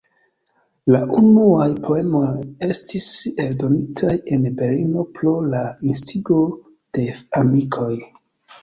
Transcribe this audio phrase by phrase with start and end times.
[0.95, 2.31] La unuaj poemoj
[2.69, 3.11] estis
[3.45, 6.43] eldonitaj en Berlino pro la instigo
[6.97, 7.09] de
[7.45, 7.95] amikoj.